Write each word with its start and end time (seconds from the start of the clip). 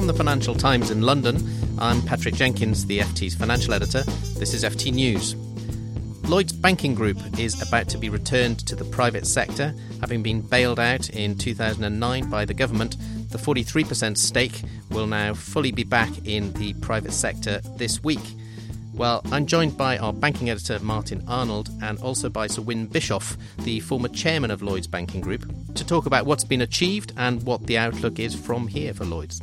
From 0.00 0.06
the 0.06 0.14
Financial 0.14 0.54
Times 0.54 0.90
in 0.90 1.02
London, 1.02 1.46
I'm 1.78 2.00
Patrick 2.00 2.34
Jenkins, 2.34 2.86
the 2.86 3.00
FT's 3.00 3.34
financial 3.34 3.74
editor. 3.74 4.02
This 4.38 4.54
is 4.54 4.64
FT 4.64 4.94
News. 4.94 5.34
Lloyds 6.26 6.54
Banking 6.54 6.94
Group 6.94 7.18
is 7.38 7.60
about 7.60 7.86
to 7.90 7.98
be 7.98 8.08
returned 8.08 8.60
to 8.60 8.74
the 8.74 8.86
private 8.86 9.26
sector, 9.26 9.74
having 10.00 10.22
been 10.22 10.40
bailed 10.40 10.80
out 10.80 11.10
in 11.10 11.36
2009 11.36 12.30
by 12.30 12.46
the 12.46 12.54
government. 12.54 12.96
The 13.28 13.36
43% 13.36 14.16
stake 14.16 14.62
will 14.90 15.06
now 15.06 15.34
fully 15.34 15.70
be 15.70 15.84
back 15.84 16.26
in 16.26 16.54
the 16.54 16.72
private 16.80 17.12
sector 17.12 17.60
this 17.76 18.02
week. 18.02 18.24
Well, 18.94 19.20
I'm 19.30 19.44
joined 19.44 19.76
by 19.76 19.98
our 19.98 20.14
banking 20.14 20.48
editor 20.48 20.78
Martin 20.78 21.22
Arnold 21.28 21.68
and 21.82 21.98
also 21.98 22.30
by 22.30 22.46
Sir 22.46 22.62
Win 22.62 22.86
Bischoff, 22.86 23.36
the 23.64 23.80
former 23.80 24.08
chairman 24.08 24.50
of 24.50 24.62
Lloyds 24.62 24.86
Banking 24.86 25.20
Group, 25.20 25.44
to 25.74 25.86
talk 25.86 26.06
about 26.06 26.24
what's 26.24 26.44
been 26.44 26.62
achieved 26.62 27.12
and 27.18 27.42
what 27.42 27.66
the 27.66 27.76
outlook 27.76 28.18
is 28.18 28.34
from 28.34 28.66
here 28.66 28.94
for 28.94 29.04
Lloyds. 29.04 29.42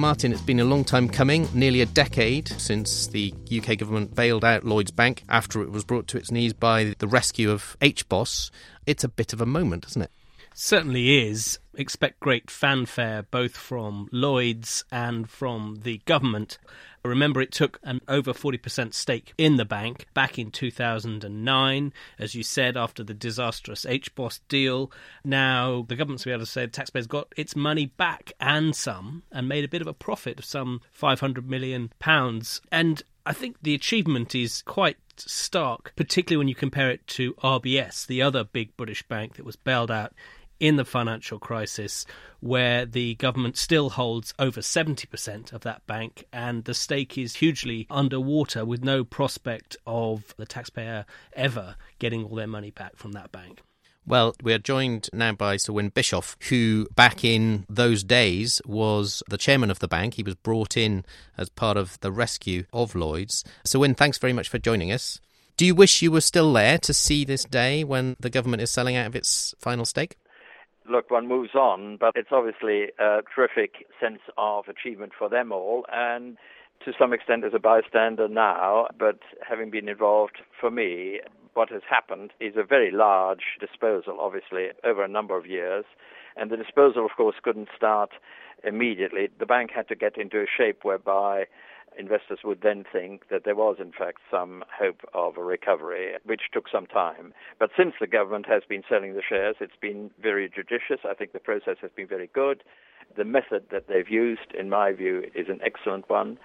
Martin, 0.00 0.30
it's 0.30 0.40
been 0.40 0.60
a 0.60 0.64
long 0.64 0.84
time 0.84 1.08
coming, 1.08 1.48
nearly 1.52 1.80
a 1.80 1.86
decade 1.86 2.46
since 2.46 3.08
the 3.08 3.34
UK 3.52 3.76
government 3.76 4.14
bailed 4.14 4.44
out 4.44 4.62
Lloyds 4.62 4.92
Bank 4.92 5.24
after 5.28 5.60
it 5.60 5.72
was 5.72 5.82
brought 5.82 6.06
to 6.06 6.16
its 6.16 6.30
knees 6.30 6.52
by 6.52 6.94
the 7.00 7.08
rescue 7.08 7.50
of 7.50 7.76
HBOS. 7.80 8.52
It's 8.86 9.02
a 9.02 9.08
bit 9.08 9.32
of 9.32 9.40
a 9.40 9.46
moment, 9.46 9.86
isn't 9.88 10.02
it? 10.02 10.12
Certainly 10.54 11.28
is. 11.28 11.58
Expect 11.74 12.20
great 12.20 12.50
fanfare 12.50 13.22
both 13.30 13.56
from 13.56 14.08
Lloyds 14.10 14.84
and 14.90 15.30
from 15.30 15.78
the 15.82 15.98
government. 16.04 16.58
Remember, 17.04 17.40
it 17.40 17.52
took 17.52 17.78
an 17.84 18.00
over 18.08 18.32
40% 18.32 18.92
stake 18.92 19.32
in 19.38 19.56
the 19.56 19.64
bank 19.64 20.06
back 20.14 20.38
in 20.38 20.50
2009, 20.50 21.92
as 22.18 22.34
you 22.34 22.42
said, 22.42 22.76
after 22.76 23.04
the 23.04 23.14
disastrous 23.14 23.84
HBOS 23.84 24.40
deal. 24.48 24.90
Now, 25.24 25.86
the 25.88 25.96
government's 25.96 26.24
be 26.24 26.32
able 26.32 26.40
to 26.40 26.46
say 26.46 26.62
the 26.66 26.72
taxpayers 26.72 27.06
got 27.06 27.32
its 27.36 27.54
money 27.54 27.86
back 27.86 28.32
and 28.40 28.74
some, 28.74 29.22
and 29.30 29.48
made 29.48 29.64
a 29.64 29.68
bit 29.68 29.80
of 29.80 29.86
a 29.86 29.94
profit 29.94 30.38
of 30.38 30.44
some 30.44 30.80
£500 31.00 31.46
million. 31.46 31.92
And 32.72 33.02
I 33.24 33.32
think 33.32 33.56
the 33.62 33.74
achievement 33.74 34.34
is 34.34 34.62
quite 34.62 34.96
stark, 35.16 35.92
particularly 35.96 36.38
when 36.38 36.48
you 36.48 36.54
compare 36.54 36.90
it 36.90 37.06
to 37.08 37.34
RBS, 37.34 38.06
the 38.06 38.22
other 38.22 38.44
big 38.44 38.76
British 38.76 39.02
bank 39.04 39.36
that 39.36 39.46
was 39.46 39.56
bailed 39.56 39.90
out 39.90 40.12
in 40.60 40.76
the 40.76 40.84
financial 40.84 41.38
crisis, 41.38 42.06
where 42.40 42.86
the 42.86 43.14
government 43.16 43.56
still 43.56 43.90
holds 43.90 44.34
over 44.38 44.60
70% 44.60 45.52
of 45.52 45.62
that 45.62 45.86
bank, 45.86 46.24
and 46.32 46.64
the 46.64 46.74
stake 46.74 47.16
is 47.18 47.36
hugely 47.36 47.86
underwater 47.90 48.64
with 48.64 48.84
no 48.84 49.04
prospect 49.04 49.76
of 49.86 50.34
the 50.36 50.46
taxpayer 50.46 51.04
ever 51.34 51.76
getting 51.98 52.24
all 52.24 52.36
their 52.36 52.46
money 52.46 52.70
back 52.70 52.96
from 52.96 53.12
that 53.12 53.32
bank. 53.32 53.60
Well, 54.08 54.34
we 54.42 54.54
are 54.54 54.58
joined 54.58 55.10
now 55.12 55.32
by 55.32 55.58
Sir 55.58 55.90
Bischoff, 55.90 56.38
who 56.48 56.86
back 56.94 57.24
in 57.24 57.66
those 57.68 58.02
days 58.02 58.62
was 58.64 59.22
the 59.28 59.36
chairman 59.36 59.70
of 59.70 59.80
the 59.80 59.88
bank. 59.88 60.14
He 60.14 60.22
was 60.22 60.34
brought 60.34 60.78
in 60.78 61.04
as 61.36 61.50
part 61.50 61.76
of 61.76 62.00
the 62.00 62.10
rescue 62.10 62.64
of 62.72 62.94
Lloyds. 62.94 63.44
Sir 63.66 63.86
thanks 63.92 64.16
very 64.16 64.32
much 64.32 64.48
for 64.48 64.58
joining 64.58 64.90
us. 64.90 65.20
Do 65.58 65.66
you 65.66 65.74
wish 65.74 66.00
you 66.00 66.10
were 66.10 66.22
still 66.22 66.50
there 66.54 66.78
to 66.78 66.94
see 66.94 67.26
this 67.26 67.44
day 67.44 67.84
when 67.84 68.16
the 68.18 68.30
government 68.30 68.62
is 68.62 68.70
selling 68.70 68.96
out 68.96 69.08
of 69.08 69.16
its 69.16 69.54
final 69.58 69.84
stake? 69.84 70.16
Look, 70.88 71.10
one 71.10 71.28
moves 71.28 71.54
on, 71.54 71.96
but 71.98 72.12
it's 72.14 72.30
obviously 72.32 72.92
a 72.98 73.20
terrific 73.34 73.86
sense 74.00 74.20
of 74.36 74.64
achievement 74.68 75.12
for 75.18 75.28
them 75.28 75.52
all. 75.52 75.84
And 75.92 76.36
to 76.84 76.92
some 76.98 77.12
extent 77.12 77.44
as 77.44 77.52
a 77.54 77.58
bystander 77.58 78.28
now, 78.28 78.88
but 78.98 79.18
having 79.46 79.70
been 79.70 79.88
involved 79.88 80.38
for 80.60 80.70
me, 80.70 81.20
what 81.54 81.70
has 81.70 81.82
happened 81.88 82.30
is 82.40 82.54
a 82.56 82.62
very 82.62 82.90
large 82.90 83.58
disposal, 83.60 84.18
obviously, 84.20 84.68
over 84.84 85.02
a 85.02 85.08
number 85.08 85.36
of 85.36 85.46
years. 85.46 85.84
And 86.36 86.50
the 86.50 86.56
disposal, 86.56 87.04
of 87.04 87.10
course, 87.16 87.36
couldn't 87.42 87.68
start 87.76 88.10
immediately. 88.64 89.28
The 89.38 89.46
bank 89.46 89.70
had 89.74 89.88
to 89.88 89.96
get 89.96 90.16
into 90.16 90.40
a 90.40 90.46
shape 90.46 90.80
whereby 90.82 91.46
investors 91.98 92.40
would 92.44 92.60
then 92.62 92.84
think 92.90 93.28
that 93.28 93.44
there 93.44 93.56
was, 93.56 93.76
in 93.80 93.92
fact, 93.92 94.18
some 94.30 94.62
hope 94.72 95.00
of 95.14 95.36
a 95.36 95.42
recovery, 95.42 96.12
which 96.24 96.42
took 96.52 96.68
some 96.70 96.86
time. 96.86 97.32
But 97.58 97.70
since 97.76 97.94
the 98.00 98.06
government 98.06 98.46
has 98.46 98.62
been 98.68 98.82
selling 98.88 99.14
the 99.14 99.22
shares, 99.26 99.56
it's 99.60 99.76
been 99.80 100.10
very 100.22 100.48
judicious. 100.48 101.00
I 101.08 101.14
think 101.14 101.32
the 101.32 101.40
process 101.40 101.76
has 101.80 101.90
been 101.94 102.06
very 102.06 102.30
good. 102.32 102.62
The 103.16 103.24
method 103.24 103.64
that 103.72 103.88
they've 103.88 104.08
used, 104.08 104.52
in 104.58 104.68
my 104.68 104.92
view, 104.92 105.24
is 105.34 105.48
an 105.48 105.60
excellent 105.64 106.08
one. 106.08 106.38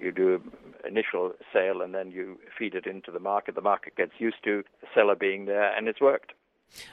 You 0.00 0.12
do 0.12 0.42
initial 0.86 1.32
sale 1.52 1.80
and 1.80 1.94
then 1.94 2.10
you 2.10 2.38
feed 2.58 2.74
it 2.74 2.86
into 2.86 3.10
the 3.10 3.20
market. 3.20 3.54
The 3.54 3.60
market 3.60 3.96
gets 3.96 4.12
used 4.18 4.42
to 4.44 4.64
the 4.80 4.88
seller 4.94 5.14
being 5.14 5.46
there, 5.46 5.74
and 5.76 5.88
it's 5.88 6.00
worked. 6.00 6.32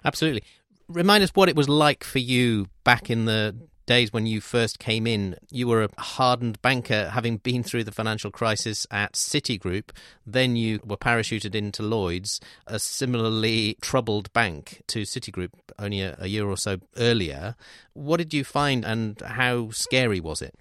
Absolutely. 0.04 0.44
Remind 0.88 1.24
us 1.24 1.32
what 1.34 1.50
it 1.50 1.56
was 1.56 1.68
like 1.68 2.04
for 2.04 2.20
you 2.20 2.68
back 2.84 3.10
in 3.10 3.26
the 3.26 3.56
days 3.86 4.12
when 4.12 4.26
you 4.26 4.42
first 4.42 4.80
came 4.80 5.08
in, 5.08 5.36
you 5.50 5.68
were 5.68 5.84
a 5.84 6.02
hardened 6.02 6.62
banker, 6.62 7.10
having 7.10 7.38
been 7.38 7.64
through 7.64 7.84
the 7.84 7.92
financial 7.92 8.32
crisis 8.32 8.86
at 8.92 9.14
Citigroup. 9.14 9.90
Then 10.26 10.56
you 10.56 10.80
were 10.84 10.98
parachuted 10.98 11.56
into 11.56 11.84
Lloyds, 11.84 12.40
a 12.68 12.80
similarly 12.80 13.78
troubled 13.82 14.32
bank 14.34 14.82
to 14.88 15.02
Citigroup 15.02 15.52
only 15.80 16.02
a, 16.02 16.16
a 16.20 16.28
year 16.28 16.48
or 16.48 16.58
so 16.58 16.78
earlier. 16.98 17.56
What 17.94 18.18
did 18.18 18.34
you 18.34 18.44
find, 18.44 18.86
and 18.86 19.20
how 19.22 19.72
scary 19.72 20.20
was 20.20 20.42
it? 20.42 20.56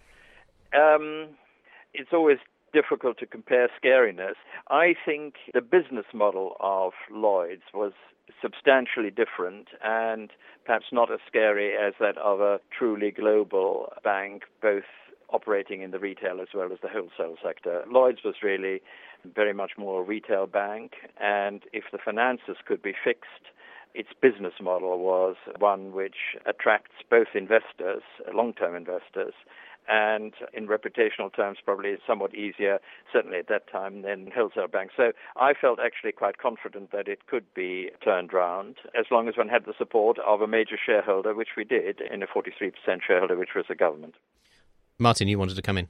Um, 0.75 1.29
it's 1.93 2.11
always 2.13 2.39
difficult 2.75 3.19
to 3.19 3.27
compare 3.27 3.69
scariness. 3.81 4.35
I 4.69 4.95
think 5.07 5.37
the 5.55 5.63
business 5.63 6.07
model 6.13 6.57
of 6.61 6.93
Lloyds 7.11 7.63
was 7.73 7.93
substantially 8.43 9.11
different 9.11 9.69
and 9.83 10.31
perhaps 10.67 10.87
not 10.91 11.11
as 11.11 11.21
scary 11.27 11.73
as 11.77 11.95
that 12.01 12.19
of 12.19 12.41
a 12.41 12.59
truly 12.77 13.11
global 13.11 13.93
bank, 14.03 14.43
both 14.61 14.85
operating 15.31 15.83
in 15.83 15.91
the 15.91 15.99
retail 15.99 16.41
as 16.41 16.49
well 16.55 16.73
as 16.73 16.79
the 16.83 16.89
wholesale 16.89 17.37
sector. 17.43 17.85
Lloyds 17.91 18.21
was 18.25 18.37
really 18.43 18.83
very 19.35 19.55
much 19.55 19.73
more 19.79 20.03
a 20.03 20.05
retail 20.05 20.47
bank, 20.47 20.93
and 21.21 21.63
if 21.73 21.85
the 21.93 21.99
finances 22.05 22.57
could 22.67 22.83
be 22.83 22.93
fixed, 22.93 23.53
its 23.95 24.11
business 24.21 24.55
model 24.61 24.99
was 24.99 25.37
one 25.59 25.93
which 25.93 26.37
attracts 26.47 26.97
both 27.09 27.29
investors, 27.35 28.03
long-term 28.33 28.75
investors, 28.75 29.35
and 29.89 30.33
in 30.53 30.67
reputational 30.67 31.35
terms, 31.35 31.59
probably 31.65 31.97
somewhat 32.07 32.35
easier, 32.35 32.79
certainly 33.13 33.39
at 33.39 33.49
that 33.49 33.71
time, 33.71 34.03
than 34.03 34.31
wholesale 34.35 34.69
Bank. 34.69 34.91
So 34.97 35.13
I 35.37 35.55
felt 35.55 35.79
actually 35.81 36.13
quite 36.13 36.39
confident 36.39 36.93
that 36.93 37.09
it 37.09 37.27
could 37.27 37.45
be 37.55 37.91
turned 38.03 38.33
round 38.33 38.77
as 38.99 39.07
long 39.11 39.29
as 39.29 39.37
one 39.37 39.49
had 39.49 39.67
the 39.67 39.75
support 39.77 40.19
of 40.21 40.41
a 40.41 40.47
major 40.47 40.77
shareholder, 40.85 41.35
which 41.35 41.51
we 41.57 41.65
did, 41.65 42.01
in 42.01 42.23
a 42.23 42.27
43% 42.27 42.73
shareholder, 43.07 43.37
which 43.37 43.55
was 43.55 43.67
the 43.69 43.75
government. 43.75 44.15
Martin, 44.99 45.29
you 45.29 45.39
wanted 45.39 45.57
to 45.57 45.63
come 45.63 45.77
in. 45.77 45.89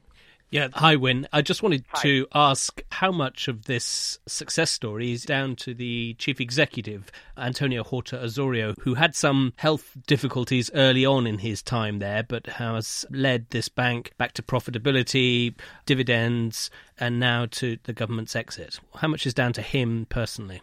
Yeah, 0.54 0.68
hi, 0.72 0.94
Win. 0.94 1.26
I 1.32 1.42
just 1.42 1.64
wanted 1.64 1.84
Hi. 1.88 2.02
to 2.02 2.28
ask 2.32 2.80
how 2.92 3.10
much 3.10 3.48
of 3.48 3.64
this 3.64 4.20
success 4.28 4.70
story 4.70 5.10
is 5.10 5.24
down 5.24 5.56
to 5.56 5.74
the 5.74 6.14
chief 6.20 6.40
executive, 6.40 7.10
Antonio 7.36 7.82
Horta 7.82 8.22
Osorio, 8.22 8.72
who 8.78 8.94
had 8.94 9.16
some 9.16 9.52
health 9.56 9.96
difficulties 10.06 10.70
early 10.72 11.04
on 11.04 11.26
in 11.26 11.38
his 11.38 11.60
time 11.60 11.98
there, 11.98 12.22
but 12.22 12.46
has 12.46 13.04
led 13.10 13.50
this 13.50 13.68
bank 13.68 14.12
back 14.16 14.30
to 14.34 14.42
profitability, 14.42 15.56
dividends, 15.86 16.70
and 17.00 17.18
now 17.18 17.46
to 17.46 17.76
the 17.82 17.92
government's 17.92 18.36
exit. 18.36 18.78
How 18.94 19.08
much 19.08 19.26
is 19.26 19.34
down 19.34 19.54
to 19.54 19.60
him 19.60 20.06
personally? 20.08 20.62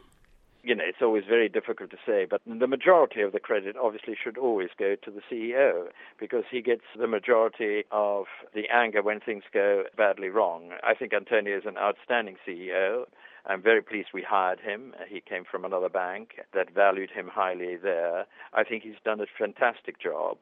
You 0.63 0.75
know, 0.75 0.83
it's 0.87 1.01
always 1.01 1.23
very 1.27 1.49
difficult 1.49 1.89
to 1.91 1.97
say, 2.05 2.25
but 2.29 2.41
the 2.45 2.67
majority 2.67 3.21
of 3.21 3.31
the 3.31 3.39
credit 3.39 3.75
obviously 3.81 4.15
should 4.21 4.37
always 4.37 4.69
go 4.77 4.95
to 4.95 5.11
the 5.11 5.21
CEO 5.29 5.87
because 6.19 6.43
he 6.51 6.61
gets 6.61 6.83
the 6.97 7.07
majority 7.07 7.83
of 7.91 8.25
the 8.53 8.69
anger 8.73 9.01
when 9.01 9.19
things 9.19 9.43
go 9.53 9.83
badly 9.97 10.29
wrong. 10.29 10.71
I 10.83 10.93
think 10.93 11.13
Antonio 11.13 11.57
is 11.57 11.63
an 11.65 11.77
outstanding 11.77 12.37
CEO. 12.47 13.05
I'm 13.45 13.61
very 13.61 13.81
pleased 13.81 14.09
we 14.13 14.21
hired 14.21 14.59
him. 14.59 14.93
He 15.09 15.19
came 15.19 15.43
from 15.49 15.65
another 15.65 15.89
bank 15.89 16.39
that 16.53 16.73
valued 16.73 17.09
him 17.09 17.27
highly 17.27 17.75
there. 17.75 18.25
I 18.53 18.63
think 18.63 18.83
he's 18.83 19.01
done 19.03 19.19
a 19.19 19.25
fantastic 19.37 19.99
job. 19.99 20.37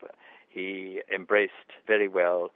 He 0.49 1.01
embraced 1.13 1.53
very 1.87 2.07
well 2.07 2.51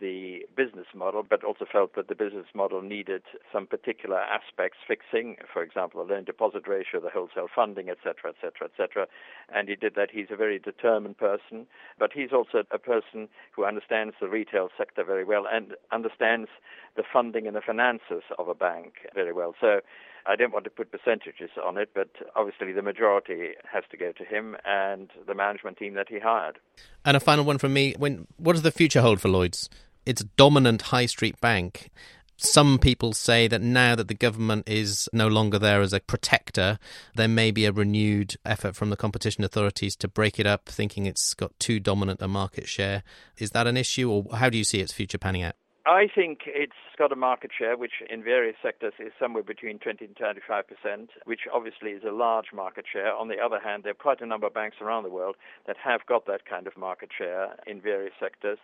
the 0.00 0.46
business 0.56 0.86
model, 0.94 1.22
but 1.28 1.44
also 1.44 1.64
felt 1.70 1.94
that 1.94 2.08
the 2.08 2.14
business 2.14 2.46
model 2.54 2.82
needed 2.82 3.22
some 3.52 3.66
particular 3.66 4.18
aspects 4.18 4.78
fixing, 4.86 5.36
for 5.52 5.62
example, 5.62 6.04
the 6.04 6.14
loan 6.14 6.24
deposit 6.24 6.66
ratio, 6.66 7.00
the 7.00 7.10
wholesale 7.10 7.48
funding, 7.54 7.88
etc., 7.88 8.30
etc., 8.30 8.68
etc. 8.68 9.06
And 9.54 9.68
he 9.68 9.76
did 9.76 9.94
that. 9.96 10.10
He's 10.12 10.28
a 10.30 10.36
very 10.36 10.58
determined 10.58 11.18
person, 11.18 11.66
but 11.98 12.12
he's 12.12 12.32
also 12.32 12.64
a 12.70 12.78
person 12.78 13.28
who 13.52 13.64
understands 13.64 14.14
the 14.20 14.28
retail 14.28 14.68
sector 14.76 15.04
very 15.04 15.24
well 15.24 15.44
and 15.50 15.74
understands 15.92 16.48
the 16.96 17.04
funding 17.10 17.46
and 17.46 17.56
the 17.56 17.60
finances 17.60 18.22
of 18.38 18.48
a 18.48 18.54
bank 18.54 18.94
very 19.14 19.32
well. 19.32 19.54
So 19.60 19.80
I 20.26 20.36
don't 20.36 20.52
want 20.52 20.64
to 20.64 20.70
put 20.70 20.90
percentages 20.90 21.50
on 21.62 21.76
it, 21.76 21.90
but 21.94 22.08
obviously 22.34 22.72
the 22.72 22.82
majority 22.82 23.52
has 23.70 23.84
to 23.90 23.96
go 23.96 24.12
to 24.12 24.24
him 24.24 24.56
and 24.64 25.10
the 25.26 25.34
management 25.34 25.76
team 25.76 25.94
that 25.94 26.08
he 26.08 26.18
hired. 26.18 26.58
And 27.04 27.16
a 27.16 27.20
final 27.20 27.44
one 27.44 27.58
from 27.58 27.72
me. 27.74 27.94
Win 27.98 28.26
what 28.36 28.54
does 28.54 28.62
the 28.62 28.70
future 28.70 29.02
hold 29.02 29.20
for 29.20 29.28
Lloyds? 29.28 29.68
It's 30.06 30.22
a 30.22 30.26
dominant 30.36 30.82
high 30.82 31.06
street 31.06 31.40
bank. 31.40 31.90
some 32.36 32.78
people 32.78 33.12
say 33.12 33.46
that 33.48 33.62
now 33.62 33.94
that 33.94 34.08
the 34.08 34.14
government 34.14 34.68
is 34.68 35.08
no 35.12 35.28
longer 35.28 35.58
there 35.58 35.80
as 35.80 35.92
a 35.92 36.00
protector, 36.00 36.78
there 37.14 37.28
may 37.28 37.50
be 37.50 37.64
a 37.64 37.72
renewed 37.72 38.36
effort 38.44 38.74
from 38.74 38.90
the 38.90 38.96
competition 38.96 39.44
authorities 39.44 39.94
to 39.96 40.08
break 40.08 40.40
it 40.40 40.46
up, 40.46 40.68
thinking 40.68 41.06
it's 41.06 41.34
got 41.34 41.58
too 41.58 41.78
dominant 41.78 42.20
a 42.20 42.28
market 42.28 42.68
share. 42.68 43.02
Is 43.38 43.50
that 43.50 43.66
an 43.66 43.76
issue, 43.76 44.10
or 44.10 44.24
how 44.36 44.50
do 44.50 44.58
you 44.58 44.64
see 44.64 44.80
its 44.80 44.92
future 44.92 45.18
panning 45.18 45.42
out? 45.42 45.54
I 45.86 46.08
think 46.14 46.40
it's 46.46 46.72
got 46.96 47.12
a 47.12 47.16
market 47.16 47.50
share 47.56 47.76
which 47.76 48.00
in 48.08 48.22
various 48.22 48.56
sectors 48.62 48.94
is 48.98 49.12
somewhere 49.20 49.42
between 49.42 49.78
20 49.78 50.06
and 50.06 50.16
25 50.16 50.64
percent, 50.66 51.10
which 51.26 51.40
obviously 51.52 51.90
is 51.90 52.02
a 52.08 52.10
large 52.10 52.54
market 52.54 52.86
share. 52.90 53.14
On 53.14 53.28
the 53.28 53.38
other 53.38 53.60
hand, 53.60 53.84
there 53.84 53.90
are 53.92 53.94
quite 53.94 54.22
a 54.22 54.26
number 54.26 54.46
of 54.46 54.54
banks 54.54 54.76
around 54.80 55.02
the 55.02 55.10
world 55.10 55.36
that 55.66 55.76
have 55.76 56.06
got 56.06 56.26
that 56.26 56.46
kind 56.46 56.66
of 56.66 56.78
market 56.78 57.10
share 57.16 57.56
in 57.66 57.82
various 57.82 58.14
sectors. 58.18 58.58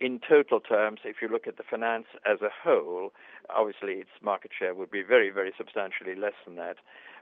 In 0.00 0.20
total 0.20 0.60
terms, 0.60 1.00
if 1.04 1.16
you 1.22 1.28
look 1.28 1.46
at 1.46 1.56
the 1.56 1.64
finance 1.68 2.06
as 2.26 2.42
a 2.42 2.50
whole, 2.52 3.12
obviously 3.48 3.94
its 3.94 4.10
market 4.22 4.50
share 4.56 4.74
would 4.74 4.90
be 4.90 5.02
very, 5.02 5.30
very 5.30 5.52
substantially 5.56 6.14
less 6.14 6.36
than 6.44 6.56
that. 6.56 6.76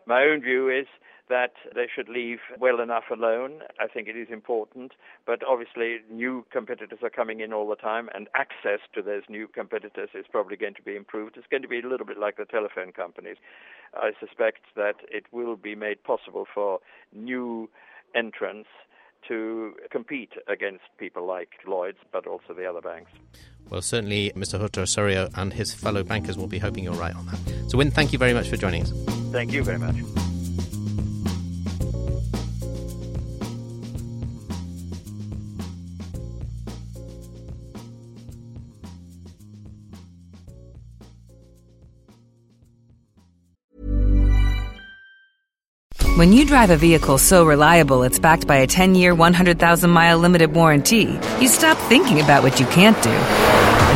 My 0.06 0.23
own 0.23 0.41
view 0.41 0.69
is 0.70 0.87
that 1.29 1.55
they 1.75 1.87
should 1.93 2.08
leave 2.08 2.38
well 2.61 2.81
enough 2.81 3.05
alone. 3.11 3.62
I 3.81 3.88
think 3.88 4.06
it 4.06 4.17
is 4.17 4.29
important, 4.31 4.93
but 5.26 5.41
obviously 5.47 5.99
new 6.11 6.47
competitors 6.53 7.00
are 7.03 7.11
coming 7.11 7.41
in 7.41 7.53
all 7.53 7.69
the 7.69 7.76
time, 7.76 8.08
and 8.14 8.29
access 8.35 8.81
to 8.94 9.03
those 9.03 9.23
new 9.29 9.49
competitors 9.49 10.11
is 10.14 10.26
probably 10.31 10.56
going 10.56 10.75
to 10.75 10.82
be 10.82 10.94
improved. 10.94 11.37
It's 11.37 11.49
going 11.50 11.62
to 11.62 11.69
be 11.69 11.81
a 11.81 11.87
little 11.87 12.06
bit 12.06 12.19
like 12.19 12.37
the 12.37 12.44
telephone 12.44 12.93
companies. 12.93 13.37
I 13.94 14.12
suspect 14.20 14.61
that 14.76 14.97
it 15.11 15.25
will 15.32 15.56
be 15.56 15.75
made 15.75 16.05
possible 16.05 16.47
for 16.53 16.79
new 17.12 17.69
entrants 18.14 18.69
to 19.26 19.75
compete 19.91 20.31
against 20.47 20.85
people 20.99 21.26
like 21.26 21.49
Lloyds, 21.67 21.99
but 22.12 22.29
also 22.29 22.55
the 22.56 22.67
other 22.67 22.81
banks. 22.81 23.11
Well, 23.69 23.82
certainly 23.82 24.31
Mr. 24.37 24.58
Horta 24.61 24.82
Osorio 24.82 25.29
and 25.35 25.53
his 25.53 25.75
fellow 25.75 26.05
bankers 26.05 26.38
will 26.38 26.47
be 26.47 26.58
hoping 26.58 26.85
you're 26.85 26.94
right 26.94 27.17
on 27.17 27.26
that. 27.26 27.38
So, 27.69 27.79
Win, 27.79 27.91
thank 27.91 28.12
you 28.12 28.19
very 28.20 28.32
much 28.32 28.49
for 28.49 28.56
joining 28.56 28.82
us. 28.82 29.16
Thank 29.32 29.52
you 29.52 29.62
very 29.62 29.78
much. 29.78 29.96
When 46.17 46.32
you 46.32 46.46
drive 46.46 46.70
a 46.70 46.79
vehicle 46.79 47.19
so 47.19 47.44
reliable 47.44 48.02
it's 48.02 48.19
backed 48.19 48.46
by 48.46 48.56
a 48.56 48.67
10 48.67 48.94
year, 48.94 49.14
100,000 49.14 49.90
mile 49.90 50.17
limited 50.17 50.55
warranty, 50.55 51.20
you 51.40 51.46
stop 51.46 51.76
thinking 51.90 52.20
about 52.20 52.43
what 52.43 52.58
you 52.58 52.64
can't 52.67 53.00
do 53.02 53.86